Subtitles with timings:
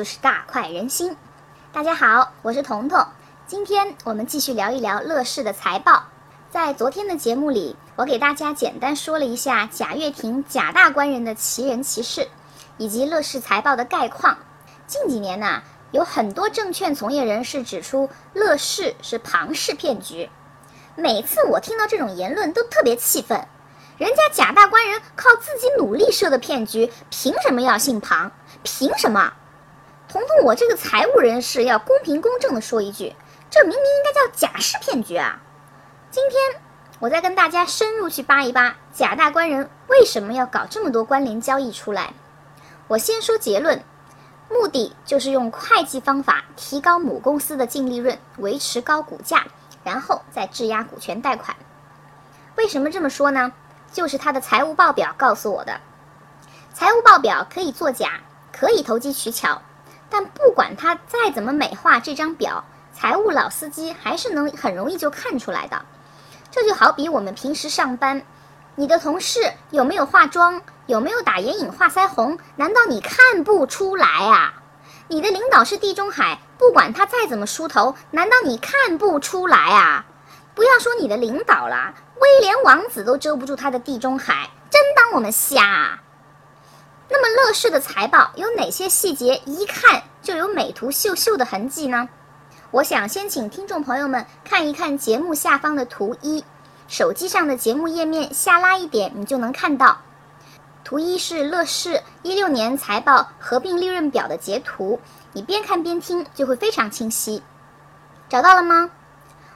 [0.00, 1.14] 就是大快人心。
[1.74, 3.06] 大家好，我是彤彤，
[3.46, 6.04] 今天我们继续聊一聊乐视的财报。
[6.48, 12.26] 在昨天的节目里，我给大家简单说了一下贾跃亭贾大官人的奇人奇事，
[12.78, 14.38] 以及乐视财报的概况。
[14.86, 20.30] 近几年呢，有很多证券从业人士指出乐视是庞氏骗局。
[20.96, 23.46] 每次我听到这种言论，都特别气愤。
[23.98, 28.32] 人家贾大官人靠自己努力设的骗局，凭什么要姓庞？
[28.62, 29.34] 凭什么？
[30.10, 33.14] 彤彤，我这个财务人士要公平公正的说一句，
[33.48, 35.40] 这明明应该叫假释骗局啊！
[36.10, 36.60] 今天
[36.98, 42.12] 我再跟大家深入去扒一扒贾大官人为什么要搞这么多关联交易出来。
[42.88, 43.84] 我先说结论，
[44.48, 49.46] 目的就是用会计方法提高母公司的净利润，维持高股价，
[49.84, 51.56] 然后再质押股权贷款。
[52.56, 53.52] 为什么这么说呢？
[53.92, 55.80] 就是他的财务报表告诉我的，
[56.74, 58.18] 财务报表可以作假，
[58.52, 59.62] 可以投机取巧，
[60.10, 65.84] 但不管他再怎么美化这张表，财务老司机还是能很容易就看出来的。
[66.50, 68.22] 这就好比我们平时上班，
[68.74, 74.54] 你的同事有没有化妆，有没有打眼影、画腮红，难道你看不出来啊？
[75.06, 80.04] 你的领导是地中海，不管他再怎么梳头，难道你看不出来啊？
[80.54, 81.94] 不要说你的领导了。
[82.20, 86.00] 威廉王子都遮不住他的地中海，真当我们瞎？
[87.12, 92.08] 那么乐视的财报有哪些细节一看就有美图秀秀的痕迹呢？
[92.70, 96.44] 我想先请听众朋友们看一看节目下方的图一，
[96.86, 99.98] 手机上的节目页面下拉一点，你就能看到。
[100.84, 105.00] 图一是乐视一六年财报合并利润表的截图，
[105.32, 107.42] 你边看边听就会非常清晰。
[108.28, 108.88] 找到了吗？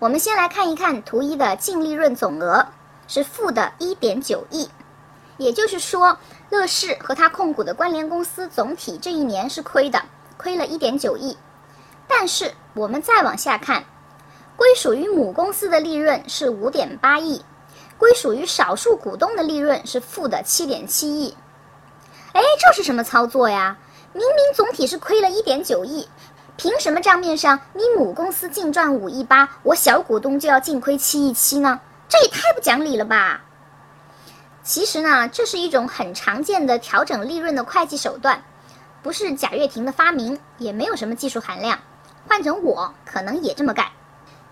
[0.00, 2.66] 我们先来看一看图一的净利润总额
[3.06, 4.68] 是负的一点九亿，
[5.38, 6.18] 也就是说，
[6.48, 10.02] 乐视和它控股的关联公司总体这一年是亏的，
[10.36, 11.36] 亏了一点九亿。
[12.08, 13.84] 但是我们再往下看，
[14.56, 17.44] 归属于母公司的利润是五点八亿，
[17.98, 21.36] 归属于少数股东的利润是负的七点七亿。
[22.32, 23.76] 哎，这是什么操作呀？
[24.12, 26.08] 明明总体是亏了一点九亿。
[26.56, 31.80] 凭什么账面上你母公司净赚五亿八，我小股东就要净亏七亿七呢？
[32.08, 33.42] 这也太不讲理了吧！
[34.66, 38.42] 其实呢，这是一种很常见的调整利润的会计手段，
[39.00, 41.78] 不是贾跃亭的发明，也没有什么技术含量。
[42.26, 43.86] 换成我，可能也这么干。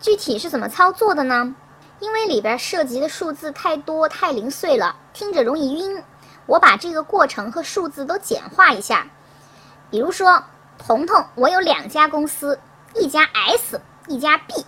[0.00, 1.52] 具体是怎么操作的呢？
[1.98, 6.00] 因为里边涉及的数字太多太零碎了，听着容易晕。
[6.46, 9.08] 我把这个过程和数字都简化一下，
[9.90, 10.44] 比如说。
[10.76, 12.58] 彤彤，我有两家公司，
[12.94, 14.66] 一家 S，一家 B。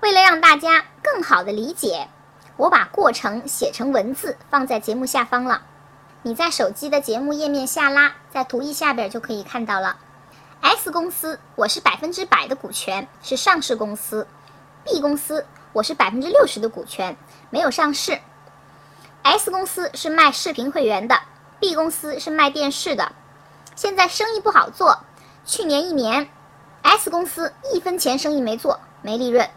[0.00, 2.08] 为了让大家更好的理解，
[2.62, 5.62] 我把过程写成文字放在节目下方了。
[6.22, 9.96] 你在手机的节目页面下拉，在图一下边就可以看到了。
[10.60, 14.28] S 公司我是百分之百的股权，是上市公司
[14.84, 17.16] ；B 公司我是百分之六十的股权，
[17.50, 18.20] 没有上市。
[19.24, 21.18] S 公司是卖视频会员的
[21.58, 23.10] ，B 公司是卖电视的。
[23.74, 25.00] 现在生意不好做，
[25.44, 26.28] 去年一年
[26.82, 29.50] ，S 公司一分钱生意没做，没利润。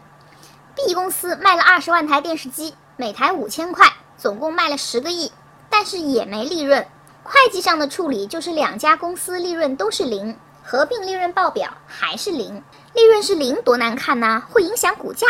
[0.74, 5.30] B 公司卖了二十万台电视机，每台五千块，总共卖了十个亿，
[5.68, 6.86] 但是也没利润。
[7.22, 10.34] 会计上的处理就是两家公司利润都是零，
[10.64, 12.62] 合并利润报表还是零，
[12.94, 15.26] 利润是零多难看呐，会影响股价，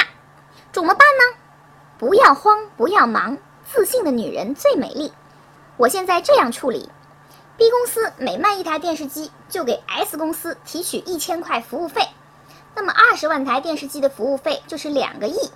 [0.71, 1.39] 怎么办呢？
[1.99, 3.37] 不要慌，不要忙，
[3.69, 5.13] 自信的女人最美丽。
[5.77, 6.89] 我现在这样处理。
[7.57, 12.07] B 公司每卖一台电视机，就给 S 公司提取一千块服务费，
[12.77, 15.51] 那么二十万台电视机的服务费就是两个亿，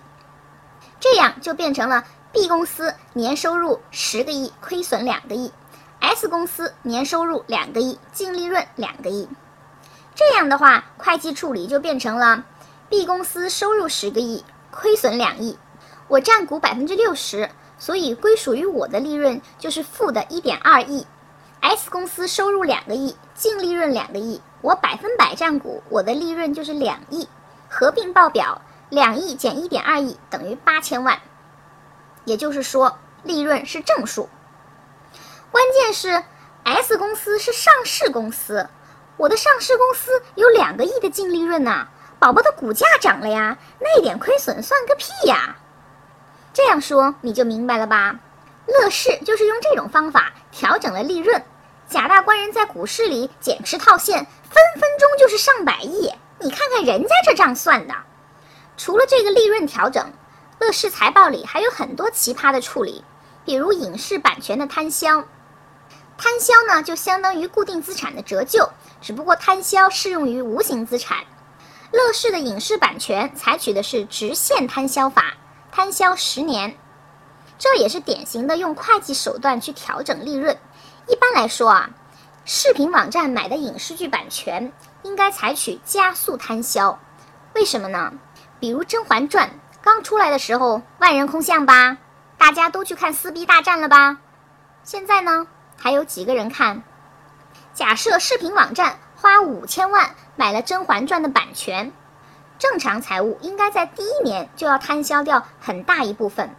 [1.01, 5.51] 这样就变成了 B 公司年收入十个亿，亏损两个亿
[6.01, 9.27] ；S 公司年收入两个亿，净利润两个亿。
[10.15, 12.45] 这样的话，会计处理就变成了
[12.91, 15.59] B 公司收入十个亿，亏损两亿，
[16.07, 17.49] 我占股百分之六十，
[17.79, 21.07] 所以归属于我的利润就是负的一点二亿。
[21.63, 27.27] S 公司收入两个亿，净利润两个亿，我百分百占股，我的利润就是两亿。
[27.69, 28.61] 合并报表，
[28.91, 31.21] 两亿减一点二亿等于八千万，
[32.25, 34.29] 也就是说利润是正数。
[35.53, 36.25] 关键是
[36.65, 38.69] S 公司是上市公司，
[39.17, 41.87] 我的上市公司有两个亿的净利润呐，
[42.19, 45.57] 宝宝的股价涨了呀，那点亏损算个屁呀！
[46.53, 48.19] 这样说你就明白了吧？
[48.67, 51.43] 乐视就是用这种方法调整了利润。
[51.89, 56.13] 贾大官人在股市里减持套现，分分钟就是上百亿。
[56.41, 57.95] 你看看人家这账算的。
[58.83, 60.11] 除了这个利润调整，
[60.59, 63.05] 乐视财报里还有很多奇葩的处理，
[63.45, 65.23] 比如影视版权的摊销。
[66.17, 68.71] 摊销呢，就相当于固定资产的折旧，
[69.03, 71.19] 只不过摊销适用于无形资产。
[71.93, 75.35] 乐视的影视版权采取的是直线摊销法，
[75.71, 76.75] 摊销十年，
[77.59, 80.57] 这也是典型的用会计手段去调整利润。
[81.07, 81.91] 一般来说啊，
[82.47, 84.73] 视频网站买的影视剧版权
[85.03, 86.99] 应该采取加速摊销，
[87.55, 88.15] 为什么呢？
[88.61, 89.49] 比如《甄嬛传》
[89.83, 91.97] 刚出来的时候，万人空巷吧，
[92.37, 94.19] 大家都去看撕逼大战了吧？
[94.85, 95.47] 现在呢？
[95.79, 96.83] 还有几个人看？
[97.73, 101.91] 假设视频网站花五千万买了《甄嬛传》的版权，
[102.59, 106.55] 正常财务应该在第一年就要摊销掉很大一部分，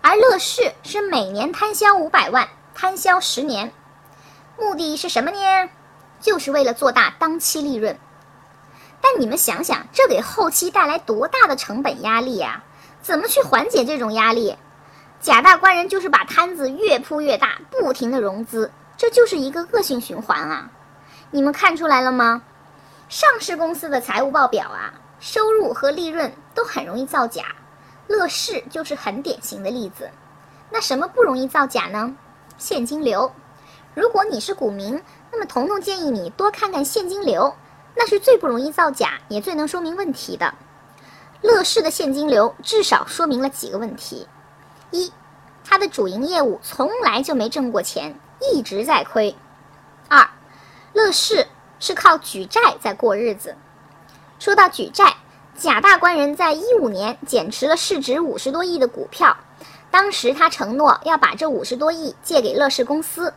[0.00, 3.70] 而乐视是每年摊销五百万，摊销十年，
[4.58, 5.68] 目的是什么呢？
[6.18, 7.98] 就是为了做大当期利润。
[9.02, 12.62] 但你们想想，这给后期带来多大的成本压力呀？
[13.02, 14.56] 怎么去缓解这种压力？
[15.20, 20.70] 贾大官人就是把摊子越铺越大，不停的融资，这就是一个恶性循环啊！
[21.32, 22.42] 你们看出来了吗？
[23.08, 27.44] 上市公司的财务报表啊，收入和利润都很容易造假，
[28.06, 30.08] 乐视就是很典型的例子。
[30.70, 32.14] 那什么不容易造假呢？
[32.56, 33.32] 现金流。
[33.94, 37.54] 如果你是股民，那么彤彤建议你多看看现金流，
[37.94, 40.54] 那是最不容易造假，也最能说明问题的。
[41.40, 44.28] 乐视的现金流至少说明了几个问题。
[44.90, 45.12] 一，
[45.64, 49.34] 它的主营业务从来就没挣过钱，一直在亏。
[50.08, 50.28] 二，
[50.92, 51.48] 乐视
[51.80, 53.56] 是靠举债在过日子。
[54.38, 55.16] 说到举债，
[55.56, 59.36] 贾大官人在一五年减持了市值五十多亿的股票，
[59.90, 63.34] 当时他承诺要把这五十多亿借给乐视公司，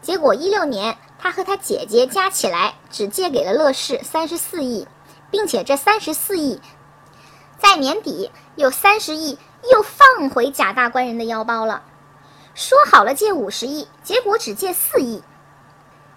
[0.00, 4.86] 结果一六年他和他姐姐加起来只借给了乐视三十四亿，
[5.30, 6.60] 并且这三十四亿
[7.58, 9.38] 在年底有三十亿。
[9.72, 11.82] 又放回贾大官人的腰包了，
[12.54, 15.24] 说好了借五十亿，结果只借四亿。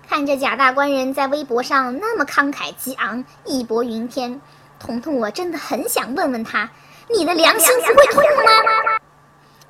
[0.08, 4.40] 看着贾大官人在微博上那么慷慨激昂、义薄云天，
[4.78, 6.70] 彤彤我真的很想问问他：
[7.12, 9.00] 你的良心不会痛吗？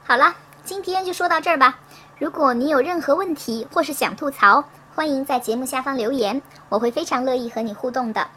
[0.04, 0.36] 好了，
[0.66, 1.80] 今天就说到这儿吧。
[2.18, 4.66] 如果你有任何问题或是想吐槽，
[5.00, 8.28] 欢迎在节目下方留言，我会非常乐意和你互动的。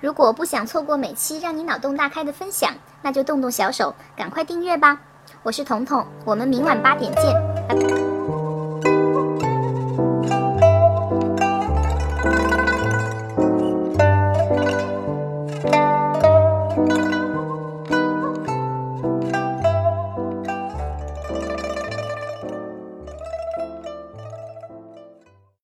[0.00, 2.72] 如果不想错过每期让你脑洞大开的分享，
[3.02, 5.00] 那就动动小手，赶快订阅吧！
[5.42, 7.34] 我是彤彤，我们明晚八点见，
[7.68, 8.03] 拜拜。